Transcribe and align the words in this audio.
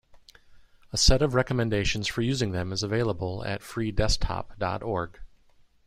A 0.91 0.97
set 0.97 1.21
of 1.21 1.35
recommendations 1.35 2.07
for 2.07 2.23
using 2.23 2.53
them 2.53 2.71
is 2.71 2.81
available 2.81 3.45
at 3.45 3.61
freedesktop 3.61 4.57
dot 4.57 4.81
org. 4.81 5.19